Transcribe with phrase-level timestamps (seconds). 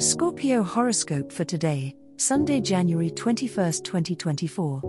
[0.00, 4.82] Scorpio horoscope for today, Sunday, January 21, 2024.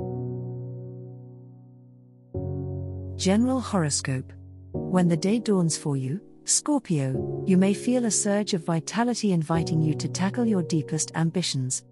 [3.16, 4.34] General horoscope.
[4.72, 9.80] When the day dawns for you, Scorpio, you may feel a surge of vitality inviting
[9.80, 11.84] you to tackle your deepest ambitions.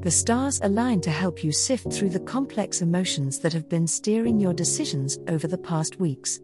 [0.00, 4.40] The stars align to help you sift through the complex emotions that have been steering
[4.40, 6.40] your decisions over the past weeks.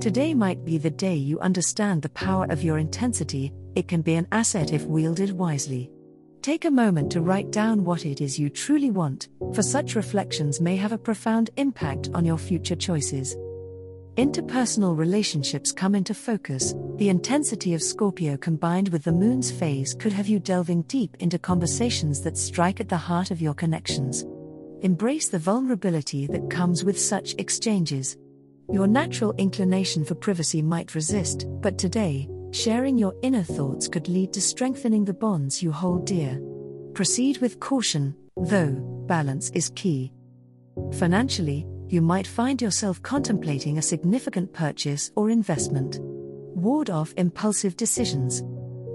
[0.00, 4.14] Today might be the day you understand the power of your intensity, it can be
[4.14, 5.90] an asset if wielded wisely.
[6.42, 10.60] Take a moment to write down what it is you truly want, for such reflections
[10.60, 13.34] may have a profound impact on your future choices.
[14.16, 16.74] Interpersonal relationships come into focus.
[16.98, 21.38] The intensity of Scorpio combined with the moon's phase could have you delving deep into
[21.38, 24.24] conversations that strike at the heart of your connections.
[24.82, 28.16] Embrace the vulnerability that comes with such exchanges.
[28.72, 34.32] Your natural inclination for privacy might resist, but today, sharing your inner thoughts could lead
[34.32, 36.40] to strengthening the bonds you hold dear.
[36.94, 38.72] Proceed with caution, though,
[39.06, 40.12] balance is key.
[40.94, 45.98] Financially, you might find yourself contemplating a significant purchase or investment.
[46.00, 48.42] Ward off impulsive decisions.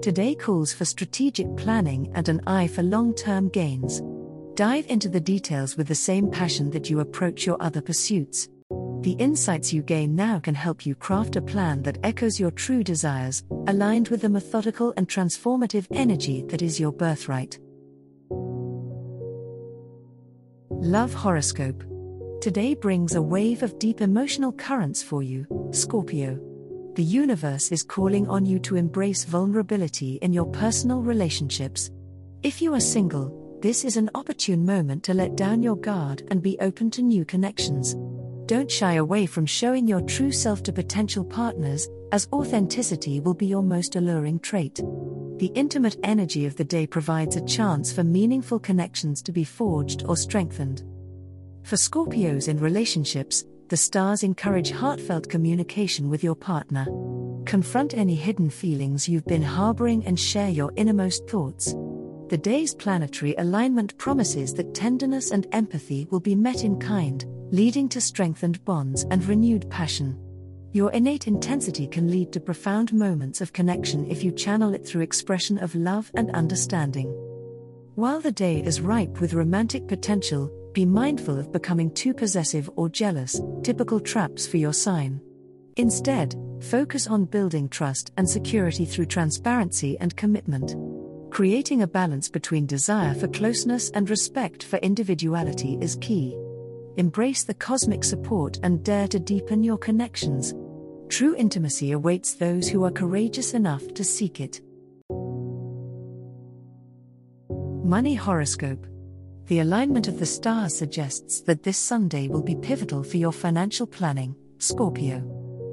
[0.02, 4.02] Today calls for strategic planning and an eye for long term gains.
[4.54, 8.48] Dive into the details with the same passion that you approach your other pursuits.
[9.02, 12.84] The insights you gain now can help you craft a plan that echoes your true
[12.84, 17.58] desires, aligned with the methodical and transformative energy that is your birthright.
[20.68, 21.82] Love Horoscope.
[22.42, 26.38] Today brings a wave of deep emotional currents for you, Scorpio.
[26.94, 31.90] The universe is calling on you to embrace vulnerability in your personal relationships.
[32.42, 36.42] If you are single, this is an opportune moment to let down your guard and
[36.42, 37.96] be open to new connections
[38.50, 43.46] don't shy away from showing your true self to potential partners, as authenticity will be
[43.46, 44.74] your most alluring trait.
[45.38, 50.02] The intimate energy of the day provides a chance for meaningful connections to be forged
[50.04, 50.82] or strengthened.
[51.62, 56.86] For Scorpios in relationships, the stars encourage heartfelt communication with your partner.
[57.44, 61.72] Confront any hidden feelings you've been harboring and share your innermost thoughts.
[62.30, 67.88] The day's planetary alignment promises that tenderness and empathy will be met in kind, leading
[67.88, 70.16] to strengthened bonds and renewed passion.
[70.72, 75.02] Your innate intensity can lead to profound moments of connection if you channel it through
[75.02, 77.08] expression of love and understanding.
[77.96, 82.88] While the day is ripe with romantic potential, be mindful of becoming too possessive or
[82.88, 85.20] jealous, typical traps for your sign.
[85.76, 90.76] Instead, focus on building trust and security through transparency and commitment.
[91.32, 96.36] Creating a balance between desire for closeness and respect for individuality is key.
[96.96, 100.54] Embrace the cosmic support and dare to deepen your connections.
[101.08, 104.60] True intimacy awaits those who are courageous enough to seek it.
[107.84, 108.86] Money Horoscope
[109.46, 113.86] The alignment of the stars suggests that this Sunday will be pivotal for your financial
[113.86, 115.18] planning, Scorpio.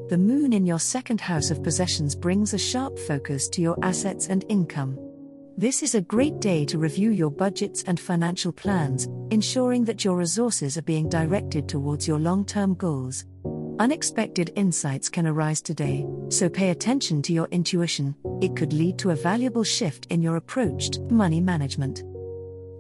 [0.10, 4.28] The moon in your second house of possessions brings a sharp focus to your assets
[4.28, 4.98] and income.
[5.60, 10.16] This is a great day to review your budgets and financial plans, ensuring that your
[10.16, 13.26] resources are being directed towards your long term goals.
[13.80, 19.10] Unexpected insights can arise today, so pay attention to your intuition, it could lead to
[19.10, 22.04] a valuable shift in your approach to money management.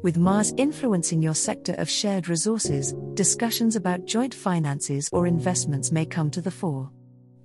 [0.03, 6.05] With Mars influencing your sector of shared resources, discussions about joint finances or investments may
[6.05, 6.91] come to the fore.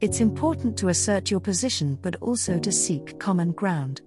[0.03, 4.03] It's important to assert your position but also to seek common ground.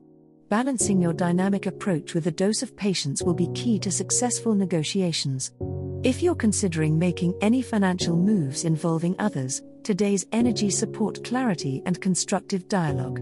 [0.50, 5.52] Balancing your dynamic approach with a dose of patience will be key to successful negotiations.
[6.04, 12.68] If you're considering making any financial moves involving others, today's energy support clarity and constructive
[12.68, 13.20] dialogue.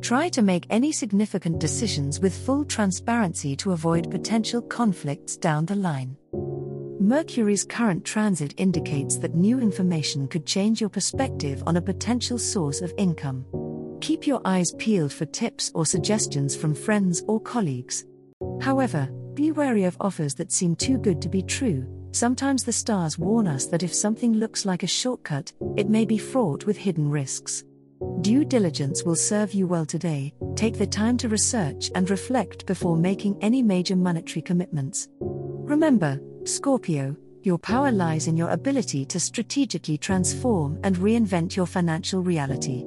[0.00, 5.74] Try to make any significant decisions with full transparency to avoid potential conflicts down the
[5.74, 6.16] line.
[7.00, 12.80] Mercury's current transit indicates that new information could change your perspective on a potential source
[12.80, 13.44] of income.
[14.00, 18.06] Keep your eyes peeled for tips or suggestions from friends or colleagues.
[18.60, 21.86] However, be wary of offers that seem too good to be true.
[22.12, 26.18] Sometimes the stars warn us that if something looks like a shortcut, it may be
[26.18, 27.62] fraught with hidden risks.
[28.22, 30.32] Due diligence will serve you well today.
[30.56, 35.08] Take the time to research and reflect before making any major monetary commitments.
[35.20, 42.22] Remember, Scorpio, your power lies in your ability to strategically transform and reinvent your financial
[42.22, 42.86] reality.